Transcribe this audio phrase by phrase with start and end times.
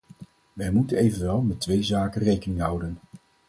[0.53, 2.97] Wij moeten evenwel met twee zaken rekening houden.